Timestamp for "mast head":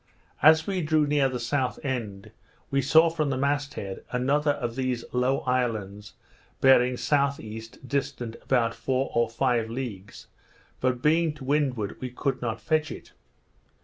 3.37-4.03